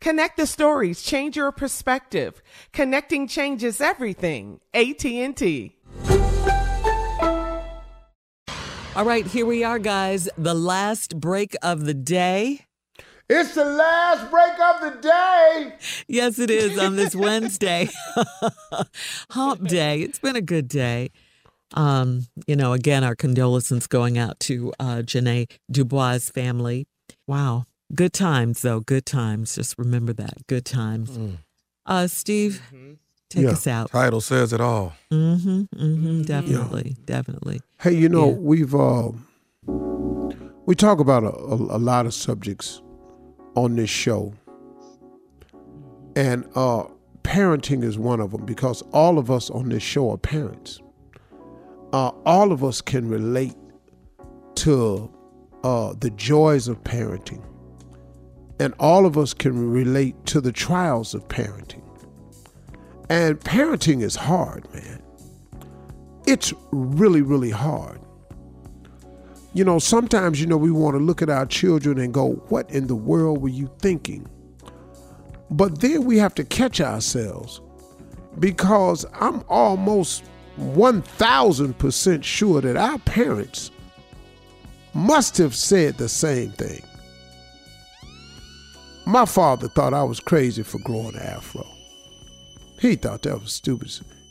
[0.00, 2.42] Connect the stories, change your perspective.
[2.72, 4.60] Connecting changes everything.
[4.72, 5.76] AT&T.
[8.96, 10.28] All right, here we are, guys.
[10.38, 12.66] The last break of the day.
[13.28, 15.74] It's the last break of the day.
[16.08, 17.88] Yes, it is on this Wednesday.
[19.30, 20.00] Hump day.
[20.00, 21.10] It's been a good day.
[21.74, 26.88] Um, you know, again, our condolences going out to uh, Janae Dubois' family.
[27.28, 27.66] Wow.
[27.94, 28.80] Good times, though.
[28.80, 29.54] Good times.
[29.56, 30.46] Just remember that.
[30.46, 31.10] Good times.
[31.10, 31.36] Mm.
[31.86, 32.62] Uh, Steve,
[33.28, 33.90] take Yeah, us out.
[33.90, 34.92] Title says it all.
[35.10, 35.62] Mm-hmm.
[35.74, 36.22] Mm-hmm.
[36.22, 36.96] Definitely.
[37.04, 37.60] Definitely.
[37.80, 38.36] Hey, you know Yeah.
[38.36, 39.10] we've uh,
[40.66, 42.80] we talk about a, a, a lot of subjects
[43.56, 44.32] on this show,
[46.14, 46.84] and uh,
[47.22, 50.80] parenting is one of them because all of us on this show are parents.
[51.92, 53.56] Uh, all of us can relate
[54.54, 55.10] to
[55.64, 57.42] uh, the joys of parenting,
[58.60, 61.82] and all of us can relate to the trials of parenting.
[63.08, 65.02] And parenting is hard, man
[66.30, 68.00] it's really, really hard.
[69.52, 72.70] You know, sometimes, you know, we want to look at our children and go, what
[72.70, 74.28] in the world were you thinking?
[75.50, 77.60] But then we have to catch ourselves
[78.38, 80.22] because I'm almost
[80.60, 83.72] 1000% sure that our parents
[84.94, 86.84] must have said the same thing.
[89.06, 91.66] My father thought I was crazy for growing an afro.
[92.78, 93.90] He thought that was stupid.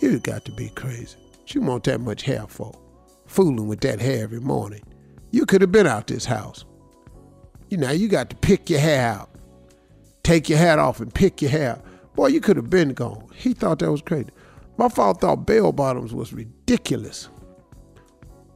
[0.00, 1.16] You got to be crazy.
[1.48, 2.72] You want that much hair for?
[3.26, 4.82] Fooling with that hair every morning.
[5.30, 6.64] You could have been out this house.
[7.68, 9.30] You know, you got to pick your hair out.
[10.22, 11.80] Take your hat off and pick your hair.
[12.14, 13.28] Boy, you could have been gone.
[13.34, 14.30] He thought that was crazy.
[14.76, 17.28] My father thought bell bottoms was ridiculous.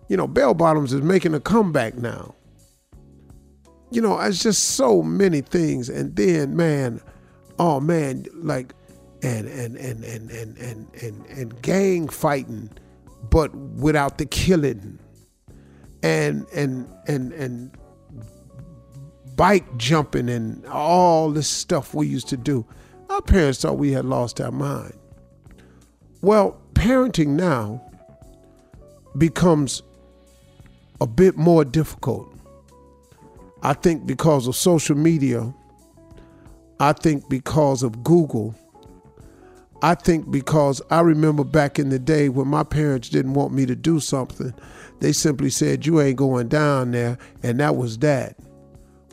[0.08, 2.34] You know, bell bottoms is making a comeback now.
[3.90, 5.88] You know, it's just so many things.
[5.88, 7.00] And then, man,
[7.58, 8.75] oh man, like
[9.22, 12.70] and and and and and and and, and gang fighting,
[13.31, 14.98] but without the killing.
[16.02, 17.70] And and and and
[19.36, 22.66] bike jumping and all this stuff we used to do.
[23.08, 24.94] Our parents thought we had lost our mind.
[26.20, 27.82] Well, parenting now
[29.16, 29.82] becomes
[31.00, 32.33] a bit more difficult.
[33.64, 35.52] I think because of social media,
[36.78, 38.55] I think because of Google,
[39.81, 43.64] I think because I remember back in the day when my parents didn't want me
[43.64, 44.52] to do something,
[45.00, 48.37] they simply said, You ain't going down there, and that was that.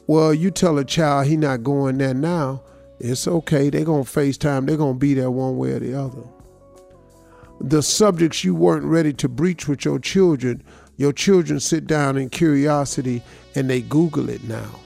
[0.08, 2.62] Well, you tell a child he not going there now,
[3.00, 3.70] it's okay.
[3.70, 6.24] They're to FaceTime, they're to be there one way or the other.
[7.62, 10.62] The subjects you weren't ready to breach with your children,
[11.02, 13.24] your children sit down in curiosity
[13.56, 14.80] and they Google it now.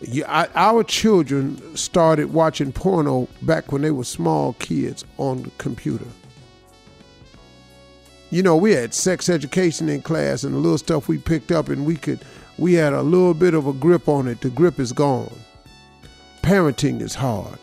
[0.00, 5.50] Yeah, I, our children started watching porno back when they were small kids on the
[5.58, 6.08] computer.
[8.30, 11.68] You know, we had sex education in class and the little stuff we picked up,
[11.68, 12.18] and we could,
[12.58, 14.40] we had a little bit of a grip on it.
[14.40, 15.38] The grip is gone.
[16.42, 17.60] Parenting is hard.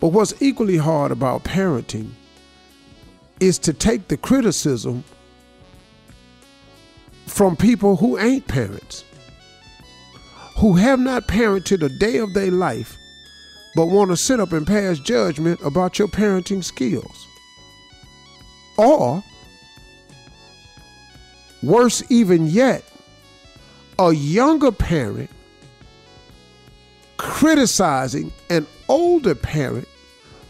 [0.00, 2.12] But what's equally hard about parenting
[3.42, 5.02] is to take the criticism
[7.26, 9.04] from people who ain't parents
[10.58, 12.96] who have not parented a day of their life,
[13.74, 17.26] but want to sit up and pass judgment about your parenting skills.
[18.78, 19.24] Or,
[21.64, 22.84] worse even yet,
[23.98, 25.30] a younger parent
[27.16, 29.88] criticizing an older parent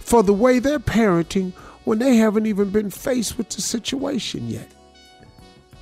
[0.00, 4.70] for the way they're parenting when they haven't even been faced with the situation yet.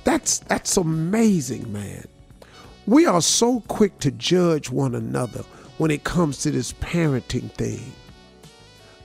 [0.03, 2.05] That's that's amazing, man.
[2.87, 5.43] We are so quick to judge one another
[5.77, 7.93] when it comes to this parenting thing.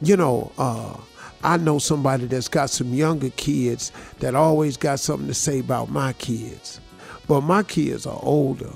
[0.01, 0.97] You know, uh,
[1.43, 5.91] I know somebody that's got some younger kids that always got something to say about
[5.91, 6.81] my kids.
[7.29, 8.71] But my kids are older.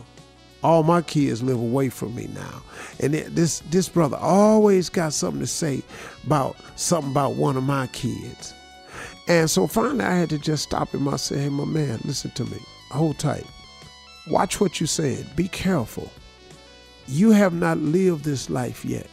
[0.63, 2.63] All my kids live away from me now.
[3.01, 5.83] And this this brother always got something to say
[6.27, 8.55] about something about one of my kids.
[9.29, 11.09] And so finally I had to just stop him.
[11.09, 12.59] I said, Hey my man, listen to me.
[12.91, 13.47] Hold tight.
[14.29, 15.27] Watch what you're saying.
[15.35, 16.11] Be careful.
[17.07, 19.07] You have not lived this life yet.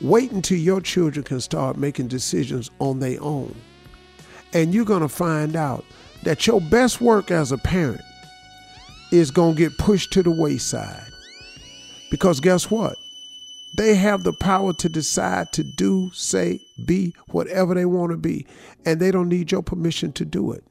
[0.00, 3.54] Wait until your children can start making decisions on their own.
[4.52, 5.84] And you're going to find out
[6.22, 8.00] that your best work as a parent
[9.12, 11.10] is going to get pushed to the wayside.
[12.10, 12.96] Because guess what?
[13.76, 18.46] They have the power to decide to do, say, be whatever they want to be,
[18.84, 20.64] and they don't need your permission to do it.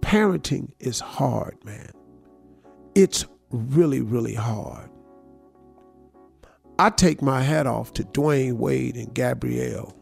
[0.00, 1.90] Parenting is hard, man.
[2.94, 4.90] It's really, really hard.
[6.78, 9.96] I take my hat off to Dwyane Wade and Gabrielle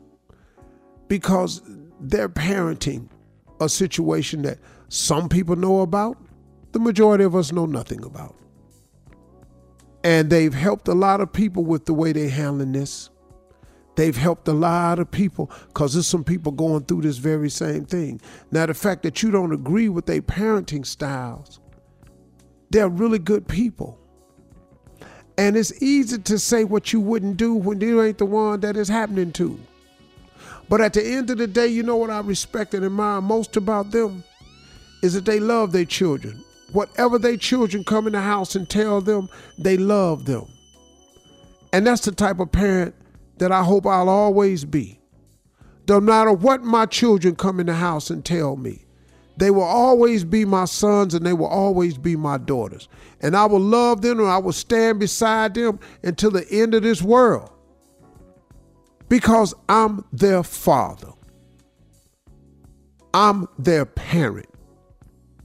[1.08, 1.60] because
[2.00, 3.08] they're parenting
[3.60, 4.58] a situation that
[4.88, 6.16] some people know about,
[6.72, 8.34] the majority of us know nothing about.
[10.02, 13.10] And they've helped a lot of people with the way they're handling this.
[13.96, 17.84] They've helped a lot of people because there's some people going through this very same
[17.84, 18.20] thing.
[18.50, 21.60] Now, the fact that you don't agree with their parenting styles,
[22.70, 23.98] they're really good people.
[25.36, 28.76] And it's easy to say what you wouldn't do when you ain't the one that
[28.76, 29.58] is happening to.
[30.68, 33.56] But at the end of the day, you know what I respect and admire most
[33.56, 34.22] about them?
[35.02, 36.44] Is that they love their children.
[36.72, 39.28] Whatever their children come in the house and tell them,
[39.58, 40.46] they love them.
[41.72, 42.94] And that's the type of parent
[43.38, 45.00] that I hope I'll always be.
[45.88, 48.84] No matter what my children come in the house and tell me,
[49.36, 52.88] they will always be my sons and they will always be my daughters.
[53.20, 56.82] And I will love them and I will stand beside them until the end of
[56.82, 57.50] this world
[59.08, 61.12] because I'm their father.
[63.12, 64.48] I'm their parent.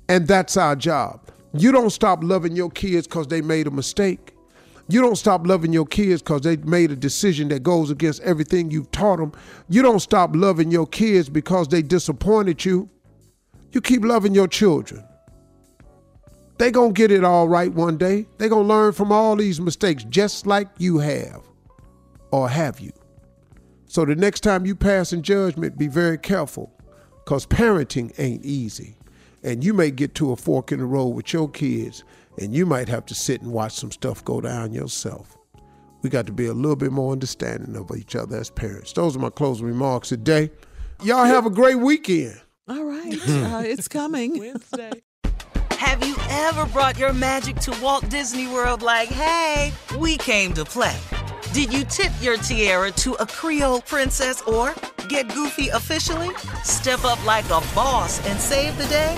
[0.07, 1.24] And that's our job.
[1.57, 4.35] You don't stop loving your kids because they made a mistake.
[4.87, 8.69] You don't stop loving your kids because they made a decision that goes against everything
[8.69, 9.31] you've taught them.
[9.69, 12.89] You don't stop loving your kids because they disappointed you.
[13.71, 15.03] You keep loving your children.
[16.57, 18.27] They gonna get it all right one day.
[18.37, 21.41] They gonna learn from all these mistakes just like you have.
[22.31, 22.91] Or have you?
[23.87, 26.71] So the next time you pass in judgment, be very careful.
[27.25, 28.97] Cause parenting ain't easy.
[29.45, 32.03] And you may get to a fork in the road with your kids
[32.39, 35.37] and you might have to sit and watch some stuff go down yourself.
[36.01, 38.91] We got to be a little bit more understanding of each other as parents.
[38.93, 40.51] Those are my closing remarks today.
[41.03, 42.41] Y'all have a great weekend.
[42.67, 43.13] All right.
[43.13, 44.39] Uh, it's coming.
[44.39, 45.03] Wednesday.
[45.71, 50.65] Have you ever brought your magic to Walt Disney World like, hey, we came to
[50.65, 50.97] play?
[51.53, 54.73] Did you tip your tiara to a Creole princess or
[55.07, 56.35] get goofy officially?
[56.63, 59.17] Step up like a boss and save the day?